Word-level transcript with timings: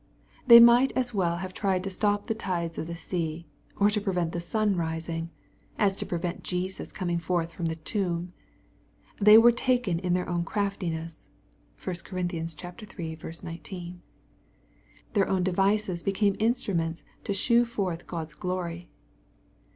They 0.47 0.59
might 0.59 0.91
as 0.93 1.13
well 1.13 1.37
have 1.37 1.53
tried 1.53 1.83
to 1.83 1.91
stop 1.91 2.25
the 2.25 2.33
tides 2.33 2.79
of 2.79 2.87
the 2.87 2.95
sea, 2.95 3.45
or 3.77 3.91
to 3.91 4.01
prevent 4.01 4.31
the 4.31 4.39
sun 4.39 4.75
rising, 4.75 5.29
as 5.77 5.95
to 5.97 6.07
prevent 6.07 6.43
Jesus 6.43 6.91
coming 6.91 7.19
forth 7.19 7.53
from 7.53 7.67
the 7.67 7.75
tomb. 7.75 8.33
They 9.19 9.37
were 9.37 9.51
taken 9.51 9.99
in 9.99 10.15
their 10.15 10.27
own 10.27 10.43
craftiness. 10.43 11.29
(1 11.83 11.97
Cor. 12.03 12.17
iii. 12.17 13.17
19.) 13.43 14.01
Their 15.13 15.27
own 15.29 15.43
devices 15.43 16.01
became 16.01 16.35
instruments 16.39 17.03
to 17.23 17.31
shew 17.35 17.63
forth 17.63 18.07
God's 18.07 18.33
glory. 18.33 18.89